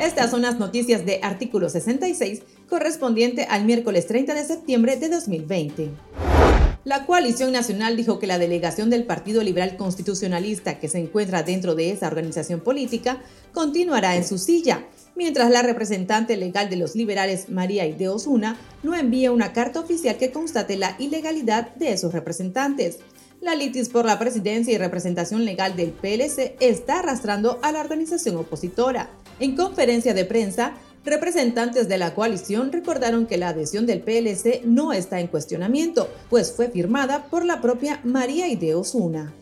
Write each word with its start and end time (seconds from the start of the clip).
Estas 0.00 0.30
son 0.30 0.42
las 0.42 0.58
noticias 0.58 1.04
de 1.04 1.20
artículo 1.22 1.68
66 1.68 2.42
correspondiente 2.68 3.46
al 3.48 3.64
miércoles 3.64 4.06
30 4.06 4.34
de 4.34 4.44
septiembre 4.44 4.96
de 4.96 5.08
2020. 5.08 5.90
La 6.86 7.04
coalición 7.04 7.50
nacional 7.50 7.96
dijo 7.96 8.20
que 8.20 8.28
la 8.28 8.38
delegación 8.38 8.90
del 8.90 9.02
Partido 9.02 9.42
Liberal 9.42 9.76
Constitucionalista 9.76 10.78
que 10.78 10.88
se 10.88 10.98
encuentra 10.98 11.42
dentro 11.42 11.74
de 11.74 11.90
esa 11.90 12.06
organización 12.06 12.60
política 12.60 13.20
continuará 13.52 14.14
en 14.14 14.24
su 14.24 14.38
silla, 14.38 14.86
mientras 15.16 15.50
la 15.50 15.62
representante 15.62 16.36
legal 16.36 16.70
de 16.70 16.76
los 16.76 16.94
liberales, 16.94 17.48
María 17.48 17.86
Ide 17.86 18.08
Osuna, 18.08 18.56
no 18.84 18.94
envía 18.94 19.32
una 19.32 19.52
carta 19.52 19.80
oficial 19.80 20.16
que 20.16 20.30
constate 20.30 20.76
la 20.76 20.94
ilegalidad 21.00 21.74
de 21.74 21.92
esos 21.92 22.12
representantes. 22.12 23.00
La 23.46 23.54
litis 23.54 23.90
por 23.90 24.04
la 24.04 24.18
presidencia 24.18 24.74
y 24.74 24.76
representación 24.76 25.44
legal 25.44 25.76
del 25.76 25.92
PLC 25.92 26.56
está 26.58 26.98
arrastrando 26.98 27.60
a 27.62 27.70
la 27.70 27.78
organización 27.78 28.34
opositora. 28.38 29.08
En 29.38 29.54
conferencia 29.54 30.14
de 30.14 30.24
prensa, 30.24 30.72
Representantes 31.04 31.86
de 31.86 31.98
la 31.98 32.16
coalición 32.16 32.72
recordaron 32.72 33.26
que 33.26 33.36
la 33.36 33.50
adhesión 33.50 33.86
del 33.86 34.00
PLC 34.00 34.62
no 34.64 34.92
está 34.92 35.20
en 35.20 35.28
cuestionamiento, 35.28 36.08
pues 36.28 36.50
fue 36.50 36.68
firmada 36.68 37.26
por 37.30 37.44
la 37.44 37.60
propia 37.60 38.00
María 38.02 38.48
Ide 38.48 38.74
Osuna. 38.74 39.32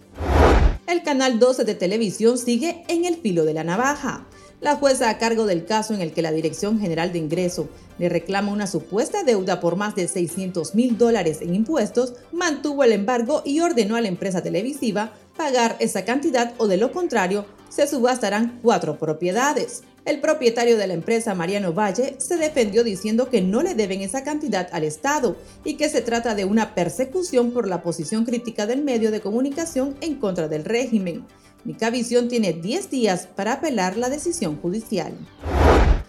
El 0.86 1.02
canal 1.02 1.38
12 1.38 1.64
de 1.64 1.74
televisión 1.74 2.36
sigue 2.36 2.84
en 2.88 3.06
el 3.06 3.16
filo 3.16 3.46
de 3.46 3.55
la 3.55 3.64
navaja. 3.64 4.27
La 4.64 4.77
jueza 4.77 5.10
a 5.10 5.18
cargo 5.18 5.45
del 5.45 5.66
caso 5.66 5.92
en 5.92 6.00
el 6.00 6.12
que 6.14 6.23
la 6.23 6.32
Dirección 6.32 6.80
General 6.80 7.12
de 7.12 7.18
Ingreso 7.18 7.68
le 7.98 8.09
reclama 8.09 8.50
una 8.50 8.66
supuesta 8.66 9.22
deuda 9.22 9.60
por 9.60 9.77
más 9.77 9.95
de 9.95 10.09
600 10.09 10.74
mil 10.74 10.96
dólares 10.96 11.42
en 11.42 11.55
impuestos, 11.55 12.14
mantuvo 12.32 12.82
el 12.82 12.92
embargo 12.92 13.42
y 13.45 13.60
ordenó 13.60 13.95
a 13.95 14.00
la 14.00 14.08
empresa 14.08 14.42
televisiva 14.42 15.12
pagar 15.36 15.77
esa 15.80 16.06
cantidad 16.06 16.55
o 16.56 16.66
de 16.66 16.78
lo 16.78 16.92
contrario 16.92 17.45
se 17.69 17.86
subastarán 17.86 18.58
cuatro 18.62 18.98
propiedades. 18.98 19.82
El 20.06 20.22
propietario 20.22 20.78
de 20.78 20.86
la 20.86 20.94
empresa, 20.94 21.34
Mariano 21.34 21.74
Valle, 21.74 22.16
se 22.19 22.38
defendió 22.38 22.84
diciendo 22.84 23.28
que 23.28 23.42
no 23.42 23.62
le 23.62 23.75
deben 23.75 24.00
esa 24.00 24.25
cantidad 24.25 24.69
al 24.72 24.84
Estado 24.84 25.36
y 25.62 25.75
que 25.77 25.91
se 25.91 26.00
trata 26.00 26.34
de 26.34 26.47
una 26.47 26.75
persecución 26.75 27.50
por 27.50 27.69
la 27.69 27.83
posición 27.83 28.25
crítica 28.25 28.66
del 28.66 28.83
medio 28.83 29.10
de 29.10 29.20
comunicación 29.20 29.94
en 30.00 30.14
contra 30.14 30.48
del 30.48 30.64
régimen. 30.64 31.27
Nicavisión 31.64 32.28
tiene 32.28 32.52
10 32.52 32.90
días 32.90 33.26
para 33.26 33.54
apelar 33.54 33.96
la 33.96 34.10
decisión 34.10 34.60
judicial. 34.60 35.14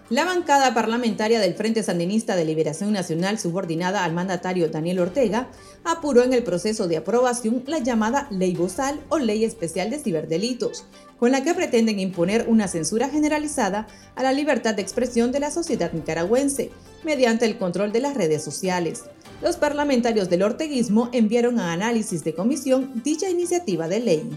La 0.10 0.26
bancada 0.26 0.74
parlamentaria 0.76 1.40
del 1.40 1.56
Frente 1.56 1.82
Sandinista 1.82 2.36
de 2.36 2.46
Liberación 2.46 2.92
Nacional, 2.92 3.40
subordinada 3.40 4.04
al 4.04 4.14
mandatario 4.14 4.70
Daniel 4.70 5.00
Ortega, 5.00 5.48
apuró 5.84 6.24
en 6.24 6.34
el 6.34 6.44
proceso 6.44 6.88
de 6.88 6.98
aprobación 6.98 7.64
la 7.66 7.80
llamada 7.80 8.28
Ley 8.30 8.54
Bozal 8.54 9.00
o 9.10 9.18
Ley 9.18 9.46
Especial 9.46 9.90
de 9.90 9.98
Ciberdelitos, 9.98 10.86
con 11.18 11.32
la 11.32 11.42
que 11.42 11.56
pretenden 11.56 12.00
imponer 12.00 12.46
una 12.48 12.68
censura 12.68 13.10
generalizada 13.10 13.88
a 14.16 14.22
la 14.22 14.34
libertad 14.34 14.76
de 14.76 14.84
expresión 14.84 15.32
de 15.32 15.40
la 15.40 15.50
sociedad 15.50 15.92
nicaragüense, 15.94 16.70
mediante 17.04 17.46
el 17.46 17.58
control 17.58 17.92
de 17.92 18.02
las 18.02 18.14
redes 18.14 18.44
sociales. 18.44 19.06
Los 19.42 19.56
parlamentarios 19.56 20.30
del 20.30 20.44
orteguismo 20.44 21.10
enviaron 21.14 21.60
a 21.60 21.72
análisis 21.72 22.24
de 22.24 22.36
comisión 22.36 23.02
dicha 23.04 23.30
iniciativa 23.30 23.88
de 23.88 24.00
ley. 24.02 24.30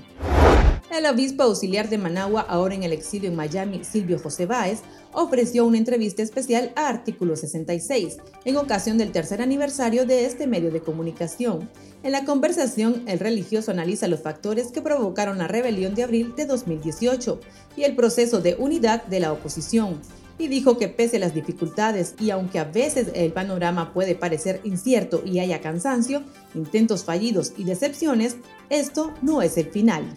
El 0.90 1.04
obispo 1.04 1.42
auxiliar 1.42 1.90
de 1.90 1.98
Managua, 1.98 2.40
ahora 2.48 2.74
en 2.74 2.82
el 2.82 2.94
exilio 2.94 3.28
en 3.28 3.36
Miami, 3.36 3.84
Silvio 3.84 4.18
José 4.18 4.46
Báez, 4.46 4.80
ofreció 5.12 5.66
una 5.66 5.76
entrevista 5.76 6.22
especial 6.22 6.72
a 6.76 6.88
Artículo 6.88 7.36
66, 7.36 8.16
en 8.46 8.56
ocasión 8.56 8.96
del 8.96 9.12
tercer 9.12 9.42
aniversario 9.42 10.06
de 10.06 10.24
este 10.24 10.46
medio 10.46 10.70
de 10.70 10.80
comunicación. 10.80 11.68
En 12.02 12.12
la 12.12 12.24
conversación, 12.24 13.02
el 13.06 13.18
religioso 13.18 13.70
analiza 13.70 14.08
los 14.08 14.20
factores 14.20 14.68
que 14.68 14.80
provocaron 14.80 15.36
la 15.36 15.46
rebelión 15.46 15.94
de 15.94 16.04
abril 16.04 16.34
de 16.36 16.46
2018 16.46 17.38
y 17.76 17.82
el 17.82 17.94
proceso 17.94 18.40
de 18.40 18.54
unidad 18.58 19.04
de 19.04 19.20
la 19.20 19.32
oposición 19.32 20.00
y 20.38 20.48
dijo 20.48 20.78
que 20.78 20.88
pese 20.88 21.16
a 21.16 21.20
las 21.20 21.34
dificultades 21.34 22.14
y 22.18 22.30
aunque 22.30 22.60
a 22.60 22.64
veces 22.64 23.08
el 23.14 23.32
panorama 23.32 23.92
puede 23.92 24.14
parecer 24.14 24.60
incierto 24.64 25.22
y 25.24 25.40
haya 25.40 25.60
cansancio, 25.60 26.22
intentos 26.54 27.04
fallidos 27.04 27.52
y 27.58 27.64
decepciones, 27.64 28.36
esto 28.70 29.12
no 29.20 29.42
es 29.42 29.58
el 29.58 29.66
final. 29.66 30.16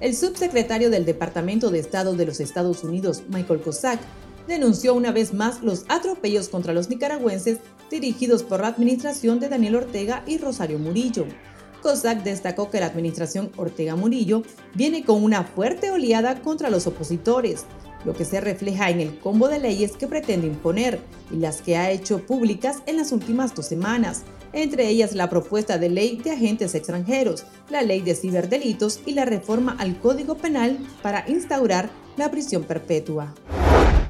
El 0.00 0.16
subsecretario 0.16 0.90
del 0.90 1.04
Departamento 1.04 1.70
de 1.70 1.78
Estado 1.78 2.14
de 2.14 2.26
los 2.26 2.40
Estados 2.40 2.82
Unidos, 2.82 3.22
Michael 3.28 3.60
Cossack, 3.60 4.00
denunció 4.48 4.92
una 4.94 5.12
vez 5.12 5.32
más 5.32 5.62
los 5.62 5.84
atropellos 5.88 6.48
contra 6.48 6.74
los 6.74 6.90
nicaragüenses 6.90 7.58
dirigidos 7.90 8.42
por 8.42 8.60
la 8.60 8.68
administración 8.68 9.40
de 9.40 9.48
Daniel 9.48 9.76
Ortega 9.76 10.22
y 10.26 10.38
Rosario 10.38 10.78
Murillo. 10.78 11.26
Cossack 11.80 12.22
destacó 12.22 12.70
que 12.70 12.80
la 12.80 12.86
administración 12.86 13.52
Ortega 13.56 13.94
Murillo 13.94 14.42
viene 14.74 15.04
con 15.04 15.22
una 15.22 15.44
fuerte 15.44 15.90
oleada 15.90 16.42
contra 16.42 16.70
los 16.70 16.86
opositores, 16.86 17.64
lo 18.04 18.14
que 18.14 18.24
se 18.24 18.40
refleja 18.40 18.90
en 18.90 19.00
el 19.00 19.18
combo 19.18 19.48
de 19.48 19.60
leyes 19.60 19.92
que 19.92 20.08
pretende 20.08 20.46
imponer 20.46 21.00
y 21.30 21.36
las 21.36 21.62
que 21.62 21.76
ha 21.76 21.90
hecho 21.90 22.26
públicas 22.26 22.78
en 22.86 22.96
las 22.96 23.12
últimas 23.12 23.54
dos 23.54 23.66
semanas, 23.66 24.22
entre 24.54 24.88
ellas 24.88 25.14
la 25.14 25.28
propuesta 25.28 25.76
de 25.78 25.90
ley 25.90 26.20
de 26.22 26.30
agentes 26.30 26.74
extranjeros, 26.74 27.44
la 27.70 27.82
ley 27.82 28.00
de 28.00 28.14
ciberdelitos 28.14 29.00
y 29.04 29.12
la 29.12 29.24
reforma 29.24 29.76
al 29.78 29.98
Código 29.98 30.36
Penal 30.36 30.78
para 31.02 31.28
instaurar 31.28 31.90
la 32.16 32.30
prisión 32.30 32.62
perpetua. 32.64 33.34